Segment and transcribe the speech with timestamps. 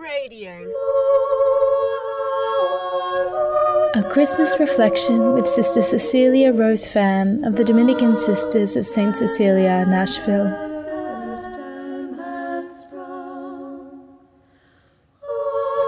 [0.00, 0.52] Radio.
[3.96, 9.14] A Christmas reflection with Sister Cecilia Rose Pham of the Dominican Sisters of St.
[9.14, 10.46] Cecilia, Nashville.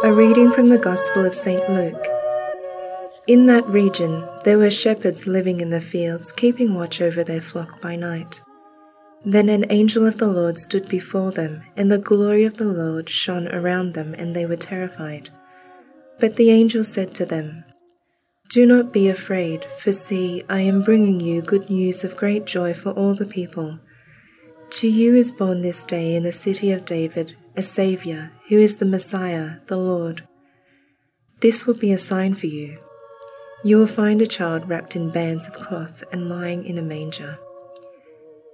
[0.05, 1.67] A reading from the Gospel of St.
[1.71, 2.07] Luke.
[3.27, 7.81] In that region there were shepherds living in the fields, keeping watch over their flock
[7.81, 8.43] by night.
[9.25, 13.09] Then an angel of the Lord stood before them, and the glory of the Lord
[13.09, 15.30] shone around them, and they were terrified.
[16.18, 17.64] But the angel said to them,
[18.50, 22.75] Do not be afraid, for see, I am bringing you good news of great joy
[22.75, 23.79] for all the people.
[24.71, 28.77] To you is born this day in the city of David a Saviour, who is
[28.77, 30.27] the Messiah, the Lord.
[31.41, 32.78] This will be a sign for you.
[33.62, 37.39] You will find a child wrapped in bands of cloth and lying in a manger.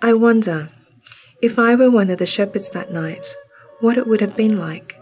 [0.00, 0.70] I wonder,
[1.42, 3.34] if I were one of the shepherds that night,
[3.80, 4.94] what it would have been like.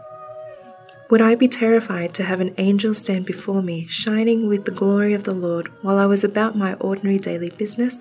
[1.11, 5.12] Would I be terrified to have an angel stand before me, shining with the glory
[5.12, 7.98] of the Lord, while I was about my ordinary daily business?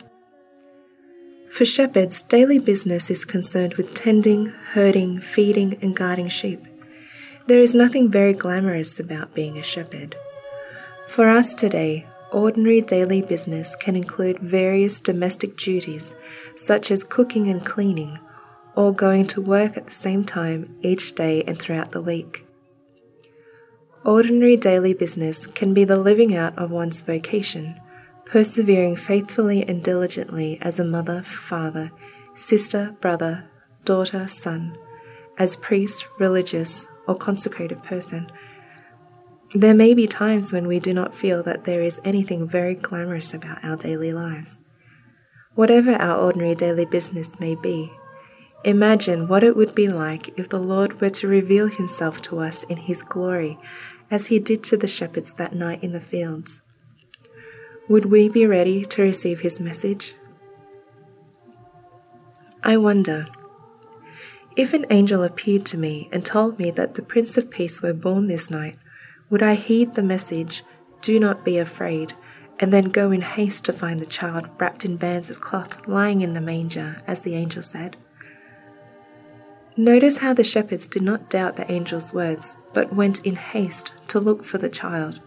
[1.52, 6.64] For shepherds, daily business is concerned with tending, herding, feeding, and guarding sheep.
[7.48, 10.16] There is nothing very glamorous about being a shepherd.
[11.08, 16.16] For us today, ordinary daily business can include various domestic duties
[16.56, 18.20] such as cooking and cleaning,
[18.76, 22.46] or going to work at the same time each day and throughout the week.
[24.06, 27.80] Ordinary daily business can be the living out of one's vocation,
[28.26, 31.92] persevering faithfully and diligently as a mother, father,
[32.36, 33.50] sister, brother,
[33.84, 34.78] daughter, son,
[35.38, 38.30] as priest, religious, or consecrated person.
[39.54, 43.34] There may be times when we do not feel that there is anything very glamorous
[43.34, 44.60] about our daily lives.
[45.54, 47.94] Whatever our ordinary daily business may be,
[48.64, 52.64] imagine what it would be like if the Lord were to reveal himself to us
[52.66, 53.58] in his glory,
[54.12, 56.62] as he did to the shepherds that night in the fields.
[57.88, 60.16] Would we be ready to receive his message?
[62.64, 63.28] I wonder.
[64.56, 67.94] If an angel appeared to me and told me that the Prince of Peace were
[67.94, 68.78] born this night,
[69.30, 70.64] would I heed the message,
[71.02, 72.14] Do not be afraid,
[72.60, 76.22] and then go in haste to find the child wrapped in bands of cloth lying
[76.22, 77.98] in the manger, as the angel said.
[79.78, 84.20] Notice how the shepherds did not doubt the angel's words, but went in haste to
[84.20, 85.20] look for the child.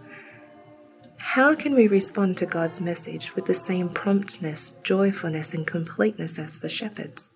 [1.18, 6.60] How can we respond to God's message with the same promptness, joyfulness, and completeness as
[6.60, 7.30] the shepherds?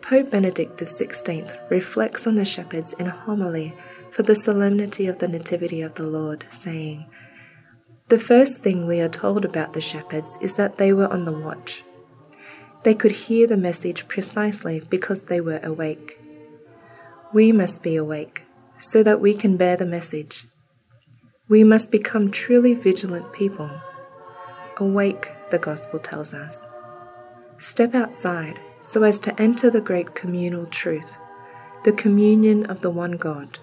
[0.00, 3.72] Pope Benedict XVI reflects on the shepherds in a homily
[4.12, 7.06] for the solemnity of the Nativity of the Lord, saying,
[8.08, 11.32] the first thing we are told about the shepherds is that they were on the
[11.32, 11.82] watch.
[12.82, 16.20] They could hear the message precisely because they were awake.
[17.32, 18.42] We must be awake
[18.78, 20.44] so that we can bear the message.
[21.48, 23.70] We must become truly vigilant people.
[24.76, 26.66] Awake, the Gospel tells us.
[27.58, 31.16] Step outside so as to enter the great communal truth,
[31.84, 33.58] the communion of the one God,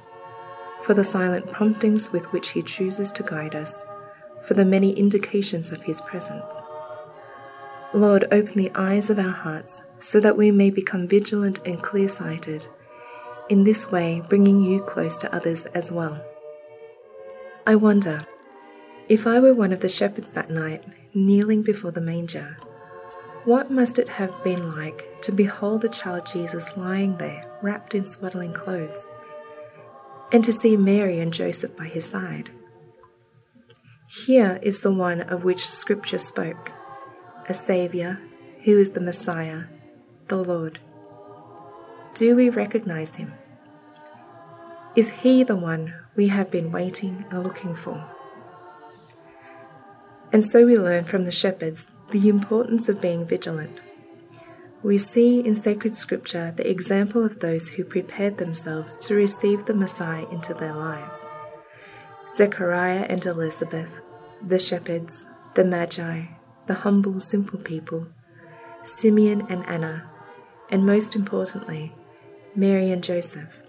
[0.84, 3.86] for the silent promptings with which He chooses to guide us
[4.44, 6.44] for the many indications of His presence.
[7.94, 12.08] Lord, open the eyes of our hearts so that we may become vigilant and clear
[12.08, 12.68] sighted,
[13.50, 16.24] in this way bringing you close to others as well.
[17.66, 18.26] I wonder,
[19.10, 20.84] if I were one of the shepherds that night,
[21.14, 22.58] kneeling before the manger,
[23.46, 28.06] what must it have been like to behold the child Jesus lying there, wrapped in
[28.06, 29.08] swaddling clothes,
[30.32, 32.52] and to see Mary and Joseph by his side?
[34.26, 36.72] Here is the one of which Scripture spoke
[37.48, 38.20] a Saviour
[38.64, 39.64] who is the Messiah,
[40.28, 40.80] the Lord.
[42.14, 43.34] Do we recognize him?
[44.96, 48.04] Is he the one we have been waiting and looking for?
[50.32, 53.80] And so we learn from the shepherds the importance of being vigilant.
[54.82, 59.74] We see in sacred scripture the example of those who prepared themselves to receive the
[59.74, 61.22] Messiah into their lives.
[62.38, 63.90] Zechariah and Elizabeth,
[64.42, 66.28] the shepherds, the Magi,
[66.68, 68.08] the humble, simple people,
[68.84, 70.10] Simeon and Anna,
[70.70, 71.94] and most importantly,
[72.56, 73.60] Mary and Joseph.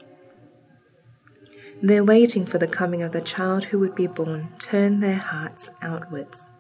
[1.82, 5.70] Their waiting for the coming of the child who would be born turned their hearts
[5.82, 6.50] outwards.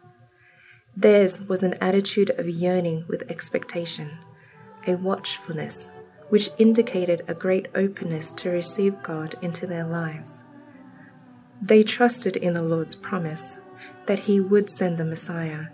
[0.96, 4.18] Theirs was an attitude of yearning with expectation,
[4.86, 5.88] a watchfulness
[6.30, 10.44] which indicated a great openness to receive God into their lives.
[11.60, 13.58] They trusted in the Lord's promise
[14.06, 15.66] that He would send the Messiah,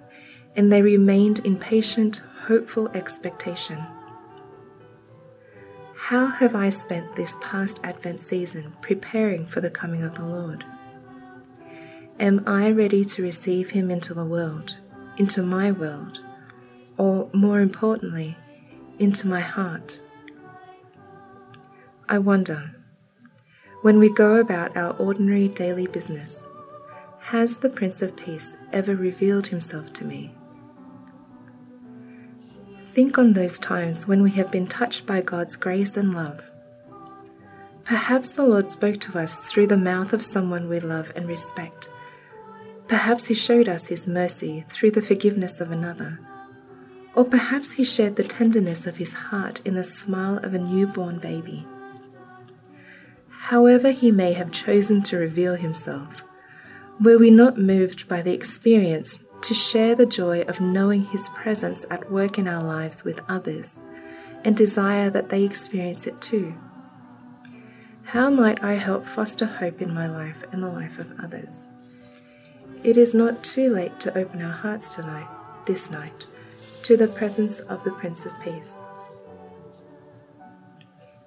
[0.57, 3.87] and they remained in patient, hopeful expectation.
[5.95, 10.65] How have I spent this past Advent season preparing for the coming of the Lord?
[12.19, 14.75] Am I ready to receive Him into the world,
[15.19, 16.21] into my world,
[16.97, 18.37] or more importantly,
[18.99, 20.01] into my heart?
[22.09, 22.71] I wonder,
[23.83, 26.47] when we go about our ordinary daily business,
[27.21, 30.33] has the Prince of Peace ever revealed himself to me?
[32.93, 36.43] Think on those times when we have been touched by God's grace and love.
[37.85, 41.91] Perhaps the Lord spoke to us through the mouth of someone we love and respect.
[42.89, 46.19] Perhaps He showed us His mercy through the forgiveness of another.
[47.17, 51.19] Or perhaps He shared the tenderness of His heart in the smile of a newborn
[51.19, 51.67] baby.
[53.29, 56.23] However, He may have chosen to reveal Himself,
[57.01, 61.87] were we not moved by the experience to share the joy of knowing His presence
[61.91, 63.81] at work in our lives with others
[64.45, 66.55] and desire that they experience it too.
[68.05, 71.67] How might I help foster hope in my life and the life of others?
[72.85, 75.27] It is not too late to open our hearts tonight,
[75.67, 76.27] this night,
[76.87, 78.81] to the presence of the Prince of Peace.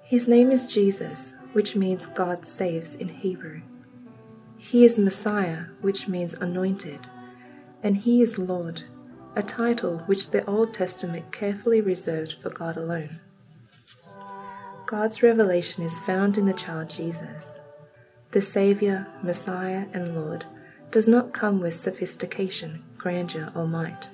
[0.01, 3.59] His name is Jesus, which means God saves in Hebrew.
[4.57, 7.01] He is Messiah, which means anointed
[7.83, 8.83] and He is Lord,
[9.35, 13.19] a title which the Old Testament carefully reserved for God alone.
[14.85, 17.59] God's revelation is found in the child Jesus.
[18.31, 20.45] The Saviour, Messiah, and Lord
[20.89, 24.09] does not come with sophistication, grandeur, or might.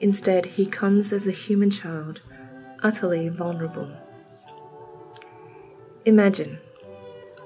[0.00, 2.22] Instead, he comes as a human child,
[2.82, 3.90] utterly vulnerable.
[6.06, 6.58] Imagine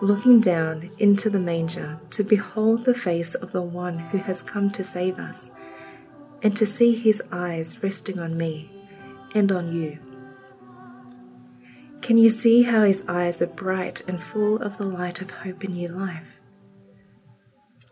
[0.00, 4.70] looking down into the manger to behold the face of the one who has come
[4.70, 5.50] to save us,
[6.42, 8.70] and to see his eyes resting on me
[9.34, 9.98] and on you.
[12.02, 15.64] Can you see how his eyes are bright and full of the light of hope
[15.64, 16.26] in new life?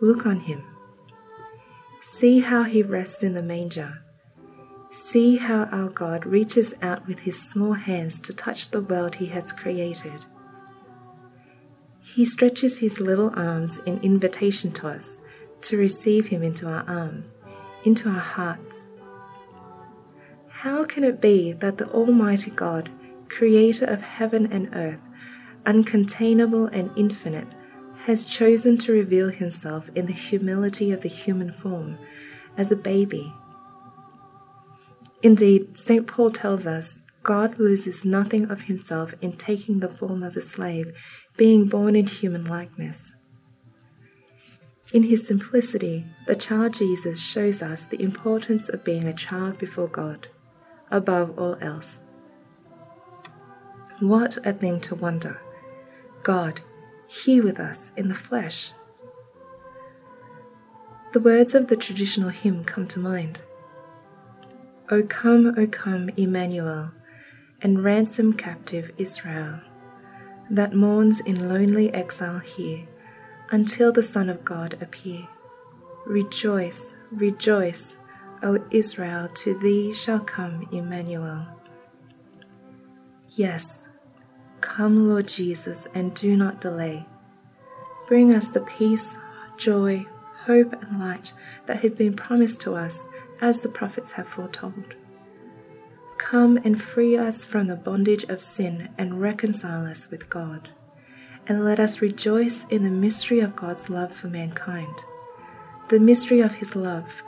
[0.00, 0.62] Look on him.
[2.02, 4.02] See how he rests in the manger.
[4.92, 9.26] See how our God reaches out with his small hands to touch the world he
[9.26, 10.24] has created
[12.14, 15.22] he stretches his little arms in invitation to us
[15.62, 17.32] to receive him into our arms,
[17.84, 18.90] into our hearts.
[20.48, 22.90] How can it be that the Almighty God,
[23.28, 25.00] creator of heaven and earth,
[25.64, 27.48] uncontainable and infinite,
[28.04, 31.96] has chosen to reveal himself in the humility of the human form
[32.58, 33.32] as a baby?
[35.22, 36.06] Indeed, St.
[36.06, 40.92] Paul tells us God loses nothing of himself in taking the form of a slave
[41.36, 43.12] being born in human likeness.
[44.92, 49.86] In his simplicity, the child Jesus shows us the importance of being a child before
[49.86, 50.28] God,
[50.90, 52.02] above all else.
[54.00, 55.40] What a thing to wonder!
[56.24, 56.60] God,
[57.06, 58.72] here with us in the flesh.
[61.12, 63.42] The words of the traditional hymn come to mind.
[64.92, 66.90] O come, O come, Emmanuel,
[67.62, 69.58] and ransom captive Israel
[70.50, 72.86] that mourns in lonely exile here
[73.50, 75.26] until the Son of God appear.
[76.04, 77.96] Rejoice, rejoice,
[78.42, 81.46] O Israel, to thee shall come Emmanuel.
[83.30, 83.88] Yes,
[84.60, 87.06] come, Lord Jesus, and do not delay.
[88.08, 89.16] Bring us the peace,
[89.56, 90.04] joy,
[90.44, 91.32] hope, and light
[91.64, 93.00] that has been promised to us
[93.42, 94.94] as the prophets have foretold.
[96.16, 100.70] Come and free us from the bondage of sin and reconcile us with God.
[101.48, 104.94] And let us rejoice in the mystery of God's love for mankind,
[105.88, 107.22] the mystery of His love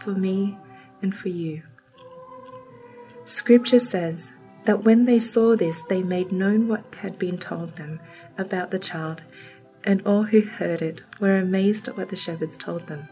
[0.00, 0.58] for me
[1.00, 1.62] and for you.
[3.24, 4.32] Scripture says
[4.64, 8.00] that when they saw this, they made known what had been told them
[8.36, 9.22] about the child,
[9.84, 13.08] and all who heard it were amazed at what the shepherds told them.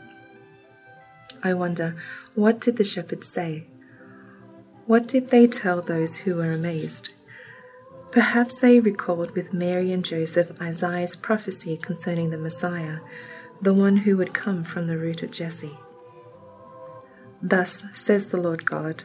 [1.43, 1.97] I wonder,
[2.35, 3.67] what did the shepherds say?
[4.87, 7.13] What did they tell those who were amazed?
[8.11, 12.99] Perhaps they recalled with Mary and Joseph Isaiah's prophecy concerning the Messiah,
[13.61, 15.79] the one who would come from the root of Jesse.
[17.43, 19.05] Thus says the Lord God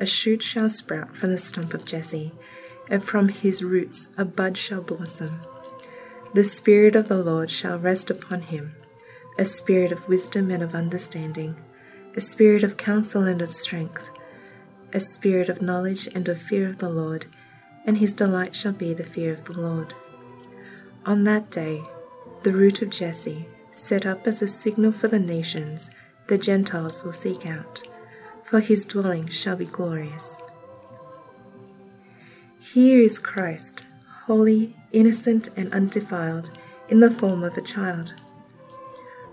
[0.00, 2.32] A shoot shall sprout from the stump of Jesse,
[2.90, 5.40] and from his roots a bud shall blossom.
[6.34, 8.74] The Spirit of the Lord shall rest upon him
[9.38, 11.56] a spirit of wisdom and of understanding,
[12.16, 14.08] a spirit of counsel and of strength,
[14.92, 17.26] a spirit of knowledge and of fear of the Lord
[17.86, 19.94] and his delight shall be the fear of the Lord.
[21.06, 21.82] On that day,
[22.42, 25.88] the root of Jesse, set up as a signal for the nations,
[26.26, 27.82] the Gentiles will seek out,
[28.42, 30.36] for his dwelling shall be glorious.
[32.58, 33.84] Here is Christ,
[34.24, 36.50] holy, innocent, and undefiled,
[36.88, 38.14] in the form of a child,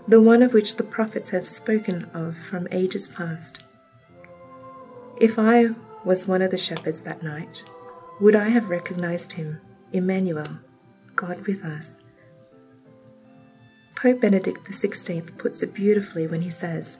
[0.06, 3.60] the one of which the prophets have spoken of from ages past.
[5.18, 5.70] If I
[6.04, 7.64] was one of the shepherds that night,
[8.20, 9.60] would I have recognized him,
[9.92, 10.58] Emmanuel,
[11.16, 11.98] God with us?
[13.96, 16.98] Pope Benedict XVI puts it beautifully when he says,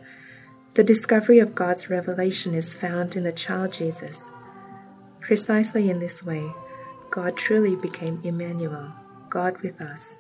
[0.72, 4.30] The discovery of God's revelation is found in the child Jesus.
[5.20, 6.50] Precisely in this way,
[7.10, 8.92] God truly became Emmanuel,
[9.28, 10.16] God with us.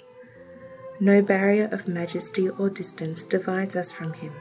[1.00, 4.32] No barrier of majesty or distance divides us from him.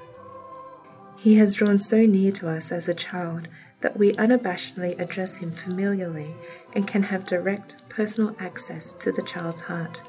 [1.18, 3.48] He has drawn so near to us as a child
[3.82, 6.36] that we unabashedly address him familiarly
[6.74, 10.02] and can have direct personal access to the child's heart.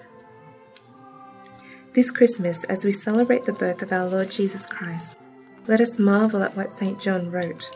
[1.94, 5.16] This Christmas, as we celebrate the birth of our Lord Jesus Christ,
[5.66, 7.00] let us marvel at what St.
[7.00, 7.70] John wrote.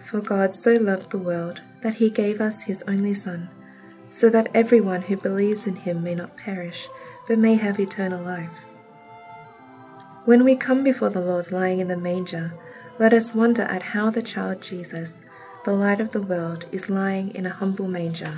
[0.00, 3.48] For God so loved the world that he gave us his only Son,
[4.10, 6.88] so that everyone who believes in him may not perish,
[7.26, 8.50] but may have eternal life.
[10.24, 12.52] When we come before the Lord lying in the manger,
[12.98, 15.18] let us wonder at how the child Jesus,
[15.64, 18.32] the light of the world, is lying in a humble manger.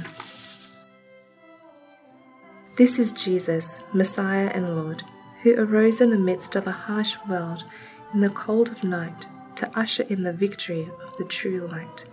[2.77, 5.03] This is Jesus, Messiah and Lord,
[5.43, 7.65] who arose in the midst of a harsh world
[8.13, 12.07] in the cold of night to usher in the victory of the true light.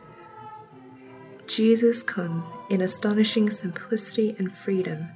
[1.48, 5.10] Jesus comes in astonishing simplicity and freedom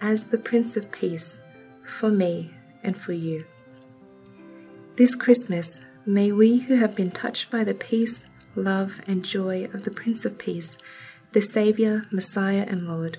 [0.00, 1.40] as the Prince of Peace
[1.84, 2.50] for me
[2.82, 3.44] and for you.
[4.96, 8.20] This Christmas, May we who have been touched by the peace,
[8.54, 10.78] love, and joy of the Prince of Peace,
[11.32, 13.18] the Saviour, Messiah, and Lord,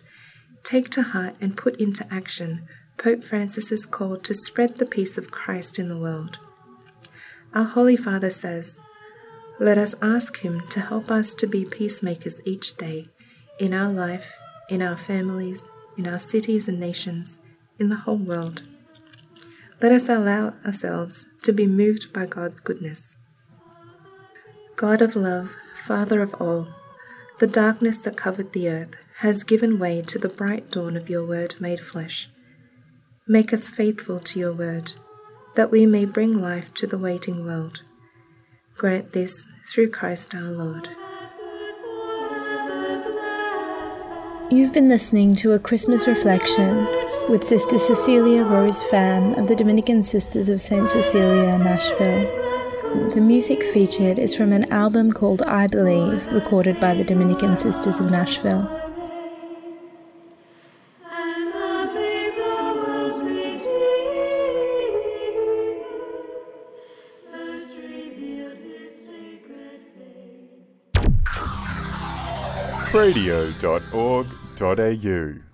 [0.64, 2.66] take to heart and put into action
[2.98, 6.40] Pope Francis's call to spread the peace of Christ in the world.
[7.54, 8.80] Our Holy Father says,
[9.60, 13.10] Let us ask Him to help us to be peacemakers each day,
[13.60, 14.38] in our life,
[14.70, 15.62] in our families,
[15.98, 17.40] in our cities and nations,
[17.80, 18.64] in the whole world.
[19.82, 23.16] Let us allow ourselves to be moved by God's goodness.
[24.76, 26.68] God of love, Father of all,
[27.40, 31.26] the darkness that covered the earth has given way to the bright dawn of your
[31.26, 32.30] word made flesh.
[33.28, 34.94] Make us faithful to your word,
[35.56, 37.84] that we may bring life to the waiting world.
[38.78, 40.88] Grant this through Christ our Lord.
[44.50, 46.88] You've been listening to a Christmas reflection
[47.28, 50.90] with Sister Cecilia Rose Pham of the Dominican Sisters of St.
[50.90, 53.10] Cecilia, Nashville.
[53.10, 58.00] The music featured is from an album called I Believe, recorded by the Dominican Sisters
[58.00, 58.88] of Nashville.
[74.62, 75.47] radio.org.au